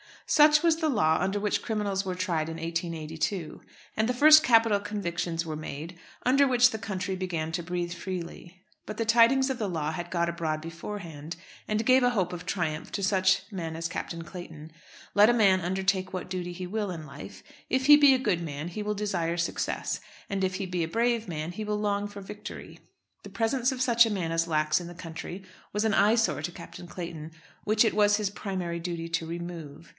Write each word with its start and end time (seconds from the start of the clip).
Such 0.25 0.63
was 0.63 0.77
the 0.77 0.87
law 0.89 1.17
under 1.19 1.41
which 1.41 1.61
criminals 1.61 2.05
were 2.05 2.15
tried 2.15 2.47
in 2.47 2.55
1882, 2.55 3.61
and 3.97 4.07
the 4.07 4.13
first 4.13 4.41
capital 4.43 4.79
convictions 4.79 5.45
were 5.45 5.57
made 5.57 5.99
under 6.25 6.47
which 6.47 6.71
the 6.71 6.77
country 6.79 7.17
began 7.17 7.51
to 7.51 7.61
breathe 7.61 7.93
freely. 7.93 8.63
But 8.85 8.95
the 8.95 9.03
tidings 9.05 9.49
of 9.49 9.59
the 9.59 9.67
law 9.67 9.91
had 9.91 10.09
got 10.09 10.29
abroad 10.29 10.61
beforehand, 10.61 11.35
and 11.67 11.85
gave 11.85 12.01
a 12.01 12.11
hope 12.11 12.31
of 12.33 12.45
triumph 12.45 12.91
to 12.93 13.03
such 13.03 13.43
men 13.51 13.75
as 13.75 13.89
Captain 13.89 14.23
Clayton. 14.23 14.71
Let 15.13 15.29
a 15.29 15.33
man 15.33 15.59
undertake 15.59 16.13
what 16.13 16.29
duty 16.29 16.53
he 16.53 16.65
will 16.65 16.91
in 16.91 17.05
life, 17.05 17.43
if 17.69 17.87
he 17.87 17.97
be 17.97 18.13
a 18.15 18.17
good 18.17 18.41
man 18.41 18.69
he 18.69 18.81
will 18.81 18.95
desire 18.95 19.35
success; 19.37 19.99
and 20.29 20.45
if 20.45 20.55
he 20.55 20.65
be 20.65 20.81
a 20.83 20.87
brave 20.87 21.27
man 21.27 21.51
he 21.51 21.65
will 21.65 21.77
long 21.77 22.07
for 22.07 22.21
victory. 22.21 22.79
The 23.23 23.29
presence 23.29 23.73
of 23.73 23.81
such 23.81 24.05
a 24.05 24.09
man 24.11 24.31
as 24.31 24.47
Lax 24.47 24.79
in 24.79 24.87
the 24.87 24.95
country 24.95 25.43
was 25.73 25.83
an 25.83 25.93
eyesore 25.93 26.41
to 26.43 26.51
Captain 26.53 26.87
Clayton, 26.87 27.33
which 27.65 27.83
it 27.85 27.93
was 27.93 28.15
his 28.15 28.29
primary 28.31 28.79
duty 28.79 29.09
to 29.09 29.27
remove. 29.27 29.89